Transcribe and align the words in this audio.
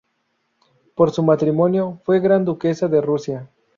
Por 0.95 1.11
su 1.11 1.21
matrimonio, 1.21 2.01
fue 2.05 2.19
gran 2.21 2.43
duquesa 2.43 2.87
de 2.87 3.01
Rusia. 3.01 3.51